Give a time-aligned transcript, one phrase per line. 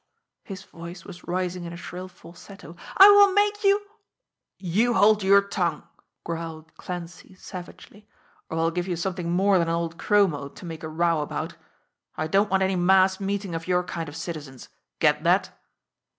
[0.43, 2.75] His voice was rising in a shrill falsetto.
[2.97, 3.79] "I will make you"
[4.79, 5.83] "You hold your tongue,"
[6.23, 8.07] growled Clancy savagely,
[8.49, 11.55] "or I'll give you something more than an old chromo to make a row about!
[12.15, 14.69] I don't want any mass meeting of your kind of citizens.
[14.97, 15.55] Get that?"